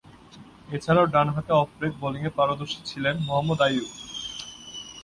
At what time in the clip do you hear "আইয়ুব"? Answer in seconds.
3.65-3.89